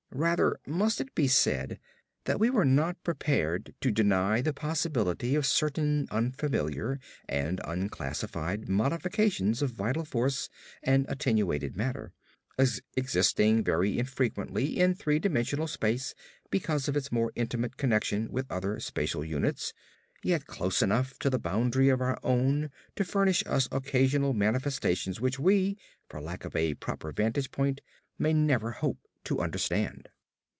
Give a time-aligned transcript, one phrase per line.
[0.13, 1.79] Rather must it be said
[2.25, 9.61] that we were not prepared to deny the possibility of certain unfamiliar and unclassified modifications
[9.61, 10.49] of vital force
[10.83, 12.11] and attenuated matter;
[12.97, 16.13] existing very infrequently in three dimensional space
[16.49, 19.71] because of its more intimate connection with other spatial units,
[20.23, 25.39] yet close enough to the boundary of our own to furnish us occasional manifestations which
[25.39, 25.77] we,
[26.09, 27.79] for lack of a proper vantage point,
[28.19, 30.09] may never hope to understand.